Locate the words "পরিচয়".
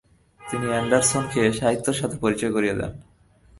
2.17-2.51